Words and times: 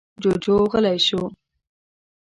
جوجو 0.21 0.55
غلی 0.71 0.97
شو. 1.07 1.21